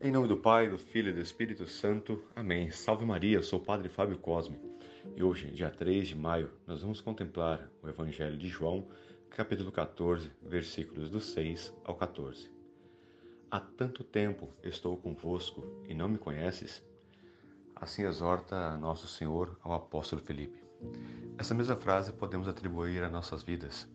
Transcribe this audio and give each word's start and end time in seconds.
Em 0.00 0.12
nome 0.12 0.28
do 0.28 0.36
Pai, 0.36 0.68
do 0.68 0.78
Filho 0.78 1.10
e 1.10 1.12
do 1.12 1.20
Espírito 1.20 1.66
Santo. 1.66 2.22
Amém. 2.36 2.70
Salve 2.70 3.04
Maria, 3.04 3.42
sou 3.42 3.58
o 3.58 3.64
Padre 3.64 3.88
Fábio 3.88 4.16
Cosme. 4.18 4.56
E 5.16 5.22
hoje, 5.22 5.50
dia 5.50 5.70
3 5.70 6.08
de 6.08 6.14
maio, 6.14 6.50
nós 6.66 6.82
vamos 6.82 7.00
contemplar 7.00 7.68
o 7.82 7.88
Evangelho 7.88 8.38
de 8.38 8.46
João, 8.46 8.86
capítulo 9.30 9.72
14, 9.72 10.30
versículos 10.42 11.10
do 11.10 11.20
6 11.20 11.74
ao 11.84 11.96
14. 11.96 12.50
Há 13.50 13.58
tanto 13.58 14.04
tempo 14.04 14.48
estou 14.62 14.96
convosco 14.96 15.64
e 15.88 15.94
não 15.94 16.08
me 16.08 16.18
conheces? 16.18 16.84
Assim 17.74 18.04
exorta 18.04 18.76
nosso 18.76 19.08
Senhor 19.08 19.58
ao 19.62 19.72
apóstolo 19.72 20.20
Felipe. 20.22 20.62
Essa 21.36 21.54
mesma 21.54 21.76
frase 21.76 22.12
podemos 22.12 22.46
atribuir 22.46 23.02
a 23.02 23.08
nossas 23.08 23.42
vidas, 23.42 23.88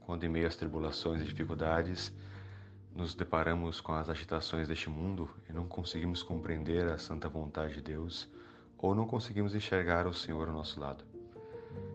quando 0.00 0.24
em 0.24 0.28
meio 0.28 0.46
às 0.46 0.56
tribulações 0.56 1.22
e 1.22 1.24
dificuldades, 1.24 2.12
nos 2.94 3.12
deparamos 3.12 3.80
com 3.80 3.92
as 3.92 4.08
agitações 4.08 4.68
deste 4.68 4.88
mundo 4.88 5.28
e 5.50 5.52
não 5.52 5.66
conseguimos 5.66 6.22
compreender 6.22 6.86
a 6.88 6.96
santa 6.96 7.28
vontade 7.28 7.74
de 7.74 7.82
Deus 7.82 8.28
ou 8.78 8.94
não 8.94 9.04
conseguimos 9.04 9.54
enxergar 9.54 10.06
o 10.06 10.14
Senhor 10.14 10.46
ao 10.46 10.54
nosso 10.54 10.78
lado. 10.78 11.04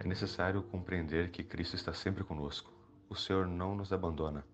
É 0.00 0.06
necessário 0.06 0.62
compreender 0.62 1.30
que 1.30 1.44
Cristo 1.44 1.76
está 1.76 1.92
sempre 1.92 2.24
conosco. 2.24 2.72
O 3.08 3.14
Senhor 3.14 3.46
não 3.46 3.76
nos 3.76 3.92
abandona. 3.92 4.44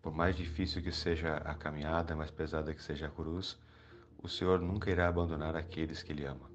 Por 0.00 0.12
mais 0.12 0.34
difícil 0.36 0.82
que 0.82 0.92
seja 0.92 1.36
a 1.38 1.54
caminhada, 1.54 2.16
mais 2.16 2.30
pesada 2.30 2.72
que 2.72 2.82
seja 2.82 3.06
a 3.06 3.10
cruz, 3.10 3.58
o 4.22 4.28
Senhor 4.28 4.60
nunca 4.60 4.90
irá 4.90 5.06
abandonar 5.06 5.54
aqueles 5.54 6.02
que 6.02 6.12
Ele 6.12 6.24
ama. 6.24 6.48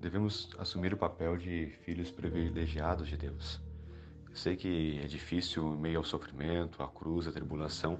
Devemos 0.00 0.50
assumir 0.58 0.92
o 0.92 0.98
papel 0.98 1.38
de 1.38 1.68
filhos 1.82 2.10
privilegiados 2.10 3.08
de 3.08 3.16
Deus. 3.16 3.58
Eu 4.28 4.36
sei 4.36 4.56
que 4.56 5.00
é 5.02 5.06
difícil, 5.06 5.74
em 5.74 5.78
meio 5.78 5.98
ao 5.98 6.04
sofrimento, 6.04 6.82
à 6.82 6.88
cruz, 6.88 7.26
à 7.26 7.32
tribulação, 7.32 7.98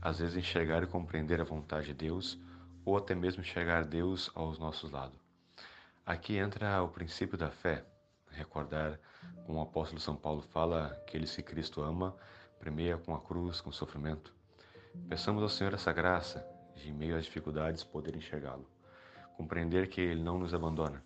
às 0.00 0.18
vezes 0.18 0.36
enxergar 0.36 0.82
e 0.82 0.86
compreender 0.86 1.40
a 1.40 1.44
vontade 1.44 1.86
de 1.86 1.94
Deus, 1.94 2.38
ou 2.84 2.96
até 2.96 3.14
mesmo 3.14 3.42
enxergar 3.42 3.84
Deus 3.84 4.30
aos 4.34 4.58
nossos 4.58 4.90
lados. 4.90 5.18
Aqui 6.04 6.36
entra 6.36 6.82
o 6.82 6.88
princípio 6.88 7.36
da 7.36 7.50
fé. 7.50 7.84
Recordar, 8.30 8.98
como 9.44 9.58
o 9.58 9.62
apóstolo 9.62 10.00
São 10.00 10.16
Paulo 10.16 10.40
fala, 10.40 10.90
que 11.06 11.16
ele 11.16 11.26
se 11.26 11.42
Cristo 11.42 11.82
ama, 11.82 12.16
primeia 12.58 12.96
com 12.96 13.14
a 13.14 13.20
cruz, 13.20 13.60
com 13.60 13.70
o 13.70 13.72
sofrimento. 13.72 14.34
Peçamos 15.08 15.42
ao 15.42 15.48
Senhor 15.48 15.74
essa 15.74 15.92
graça 15.92 16.46
de, 16.74 16.88
em 16.88 16.92
meio 16.92 17.16
às 17.16 17.24
dificuldades, 17.24 17.84
poder 17.84 18.16
enxergá-lo. 18.16 18.66
Compreender 19.36 19.88
que 19.88 20.00
Ele 20.00 20.22
não 20.22 20.38
nos 20.38 20.54
abandona. 20.54 21.02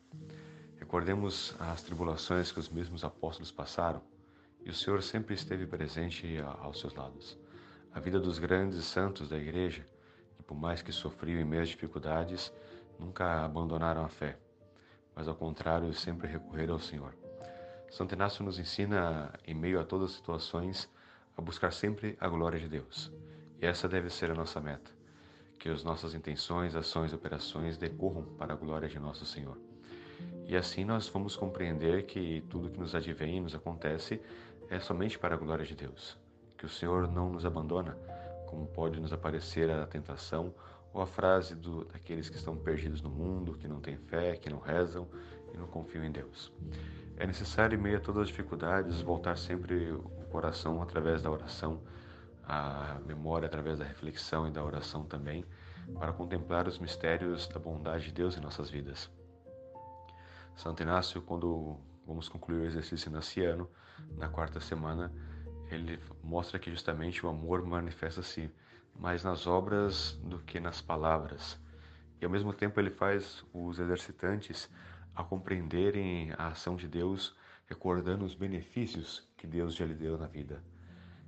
Recordemos 0.78 1.54
as 1.58 1.82
tribulações 1.82 2.50
que 2.50 2.58
os 2.58 2.68
mesmos 2.68 3.04
apóstolos 3.04 3.50
passaram 3.50 4.02
e 4.64 4.70
o 4.70 4.74
Senhor 4.74 5.02
sempre 5.02 5.34
esteve 5.34 5.66
presente 5.66 6.38
aos 6.60 6.80
seus 6.80 6.94
lados. 6.94 7.38
A 7.94 8.00
vida 8.00 8.18
dos 8.18 8.38
grandes 8.38 8.86
santos 8.86 9.28
da 9.28 9.36
igreja, 9.36 9.86
que 10.34 10.42
por 10.42 10.56
mais 10.56 10.80
que 10.80 10.90
sofriam 10.90 11.46
meias 11.46 11.68
dificuldades, 11.68 12.50
nunca 12.98 13.44
abandonaram 13.44 14.02
a 14.02 14.08
fé, 14.08 14.38
mas 15.14 15.28
ao 15.28 15.34
contrário, 15.34 15.92
sempre 15.92 16.26
recorreram 16.26 16.74
ao 16.74 16.80
Senhor. 16.80 17.14
Santo 17.90 18.14
Inácio 18.14 18.42
nos 18.42 18.58
ensina, 18.58 19.30
em 19.46 19.54
meio 19.54 19.78
a 19.78 19.84
todas 19.84 20.10
as 20.10 20.16
situações, 20.16 20.88
a 21.36 21.42
buscar 21.42 21.70
sempre 21.70 22.16
a 22.18 22.26
glória 22.28 22.58
de 22.58 22.66
Deus. 22.66 23.12
E 23.60 23.66
essa 23.66 23.86
deve 23.86 24.08
ser 24.08 24.30
a 24.30 24.34
nossa 24.34 24.58
meta, 24.58 24.90
que 25.58 25.68
as 25.68 25.84
nossas 25.84 26.14
intenções, 26.14 26.74
ações 26.74 27.12
e 27.12 27.14
operações 27.14 27.76
decorram 27.76 28.24
para 28.38 28.54
a 28.54 28.56
glória 28.56 28.88
de 28.88 28.98
nosso 28.98 29.26
Senhor. 29.26 29.58
E 30.46 30.56
assim 30.56 30.82
nós 30.82 31.08
vamos 31.08 31.36
compreender 31.36 32.06
que 32.06 32.42
tudo 32.48 32.70
que 32.70 32.80
nos 32.80 32.94
advém 32.94 33.36
e 33.36 33.40
nos 33.40 33.54
acontece 33.54 34.18
é 34.70 34.80
somente 34.80 35.18
para 35.18 35.34
a 35.34 35.38
glória 35.38 35.66
de 35.66 35.74
Deus 35.74 36.21
que 36.62 36.66
o 36.66 36.68
Senhor 36.68 37.10
não 37.10 37.28
nos 37.28 37.44
abandona, 37.44 37.98
como 38.46 38.68
pode 38.68 39.00
nos 39.00 39.12
aparecer 39.12 39.68
a 39.68 39.84
tentação 39.84 40.54
ou 40.94 41.02
a 41.02 41.06
frase 41.08 41.56
do, 41.56 41.84
daqueles 41.86 42.30
que 42.30 42.36
estão 42.36 42.56
perdidos 42.56 43.02
no 43.02 43.10
mundo, 43.10 43.54
que 43.54 43.66
não 43.66 43.80
têm 43.80 43.96
fé, 43.96 44.36
que 44.36 44.48
não 44.48 44.60
rezam 44.60 45.08
e 45.52 45.56
não 45.56 45.66
confiam 45.66 46.04
em 46.04 46.12
Deus. 46.12 46.52
É 47.16 47.26
necessário, 47.26 47.76
em 47.76 47.82
meio 47.82 47.96
a 47.96 48.00
todas 48.00 48.22
as 48.22 48.28
dificuldades, 48.28 49.00
voltar 49.00 49.36
sempre 49.36 49.90
o 49.90 50.02
coração 50.30 50.80
através 50.80 51.20
da 51.20 51.32
oração, 51.32 51.82
a 52.44 53.00
memória 53.04 53.46
através 53.46 53.80
da 53.80 53.84
reflexão 53.84 54.46
e 54.46 54.52
da 54.52 54.62
oração 54.62 55.04
também, 55.04 55.44
para 55.98 56.12
contemplar 56.12 56.68
os 56.68 56.78
mistérios 56.78 57.48
da 57.48 57.58
bondade 57.58 58.04
de 58.04 58.12
Deus 58.12 58.36
em 58.36 58.40
nossas 58.40 58.70
vidas. 58.70 59.10
Santo 60.54 60.80
Inácio, 60.80 61.20
quando 61.22 61.76
vamos 62.06 62.28
concluir 62.28 62.60
o 62.60 62.66
exercício 62.66 63.10
naciano, 63.10 63.68
na 64.16 64.28
quarta 64.28 64.60
semana, 64.60 65.12
ele 65.70 65.98
mostra 66.22 66.58
que 66.58 66.70
justamente 66.70 67.24
o 67.24 67.28
amor 67.28 67.64
manifesta-se 67.64 68.50
mais 68.94 69.24
nas 69.24 69.46
obras 69.46 70.12
do 70.22 70.38
que 70.38 70.60
nas 70.60 70.80
palavras. 70.80 71.58
E 72.20 72.24
ao 72.24 72.30
mesmo 72.30 72.52
tempo 72.52 72.78
ele 72.78 72.90
faz 72.90 73.44
os 73.52 73.78
exercitantes 73.78 74.70
a 75.14 75.24
compreenderem 75.24 76.32
a 76.38 76.48
ação 76.48 76.76
de 76.76 76.86
Deus, 76.86 77.34
recordando 77.66 78.24
os 78.24 78.34
benefícios 78.34 79.26
que 79.36 79.46
Deus 79.46 79.74
já 79.74 79.84
lhe 79.84 79.94
deu 79.94 80.16
na 80.18 80.26
vida. 80.26 80.62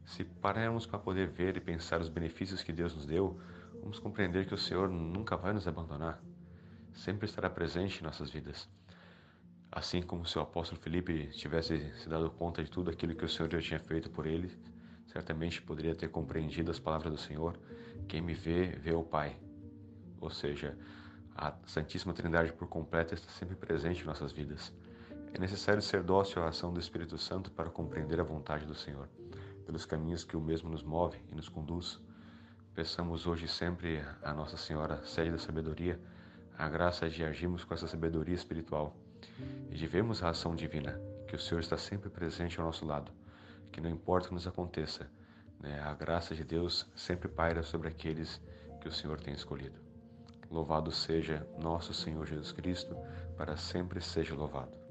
Se 0.04 0.24
pararmos 0.24 0.86
para 0.86 0.98
poder 0.98 1.28
ver 1.28 1.56
e 1.56 1.60
pensar 1.60 2.00
os 2.00 2.08
benefícios 2.08 2.62
que 2.62 2.72
Deus 2.72 2.94
nos 2.94 3.06
deu, 3.06 3.40
vamos 3.80 3.98
compreender 3.98 4.46
que 4.46 4.54
o 4.54 4.58
Senhor 4.58 4.88
nunca 4.88 5.36
vai 5.36 5.52
nos 5.52 5.66
abandonar, 5.66 6.22
sempre 6.92 7.26
estará 7.26 7.48
presente 7.48 8.00
em 8.00 8.04
nossas 8.04 8.30
vidas. 8.30 8.68
Assim 9.76 10.00
como 10.00 10.24
se 10.24 10.38
o 10.38 10.40
apóstolo 10.40 10.80
Felipe 10.80 11.26
tivesse 11.32 11.92
se 11.94 12.08
dado 12.08 12.30
conta 12.30 12.62
de 12.62 12.70
tudo 12.70 12.92
aquilo 12.92 13.12
que 13.12 13.24
o 13.24 13.28
Senhor 13.28 13.50
já 13.50 13.60
tinha 13.60 13.80
feito 13.80 14.08
por 14.08 14.24
ele, 14.24 14.48
certamente 15.04 15.60
poderia 15.60 15.96
ter 15.96 16.08
compreendido 16.08 16.70
as 16.70 16.78
palavras 16.78 17.12
do 17.12 17.18
Senhor: 17.18 17.58
Quem 18.06 18.20
me 18.20 18.34
vê, 18.34 18.66
vê 18.66 18.92
o 18.92 19.02
Pai. 19.02 19.36
Ou 20.20 20.30
seja, 20.30 20.78
a 21.34 21.52
Santíssima 21.66 22.14
Trindade 22.14 22.52
por 22.52 22.68
completo 22.68 23.14
está 23.14 23.28
sempre 23.32 23.56
presente 23.56 24.00
em 24.00 24.06
nossas 24.06 24.30
vidas. 24.30 24.72
É 25.32 25.40
necessário 25.40 25.82
ser 25.82 26.04
dócil 26.04 26.44
à 26.44 26.50
ação 26.50 26.72
do 26.72 26.78
Espírito 26.78 27.18
Santo 27.18 27.50
para 27.50 27.68
compreender 27.68 28.20
a 28.20 28.24
vontade 28.24 28.64
do 28.66 28.76
Senhor, 28.76 29.08
pelos 29.66 29.84
caminhos 29.84 30.22
que 30.22 30.36
o 30.36 30.40
mesmo 30.40 30.70
nos 30.70 30.84
move 30.84 31.18
e 31.32 31.34
nos 31.34 31.48
conduz. 31.48 32.00
Peçamos 32.76 33.26
hoje 33.26 33.48
sempre 33.48 34.00
a 34.22 34.32
Nossa 34.32 34.56
Senhora, 34.56 35.04
sede 35.04 35.32
da 35.32 35.38
sabedoria, 35.38 36.00
a 36.56 36.68
graça 36.68 37.08
de 37.08 37.24
agirmos 37.24 37.64
com 37.64 37.74
essa 37.74 37.88
sabedoria 37.88 38.34
espiritual 38.34 38.96
e 39.70 39.74
de 39.74 39.86
vermos 39.86 40.22
a 40.22 40.30
ação 40.30 40.54
divina, 40.54 41.00
que 41.26 41.34
o 41.34 41.40
Senhor 41.40 41.60
está 41.60 41.76
sempre 41.76 42.08
presente 42.08 42.58
ao 42.60 42.66
nosso 42.66 42.84
lado, 42.84 43.10
que 43.72 43.80
não 43.80 43.90
importa 43.90 44.26
o 44.26 44.28
que 44.28 44.34
nos 44.34 44.46
aconteça, 44.46 45.10
né, 45.60 45.80
a 45.80 45.94
graça 45.94 46.34
de 46.34 46.44
Deus 46.44 46.86
sempre 46.94 47.28
paira 47.28 47.62
sobre 47.62 47.88
aqueles 47.88 48.40
que 48.80 48.88
o 48.88 48.92
Senhor 48.92 49.20
tem 49.20 49.34
escolhido. 49.34 49.78
Louvado 50.50 50.92
seja 50.92 51.46
nosso 51.58 51.92
Senhor 51.92 52.26
Jesus 52.26 52.52
Cristo, 52.52 52.94
para 53.36 53.56
sempre 53.56 54.00
seja 54.00 54.34
louvado. 54.34 54.83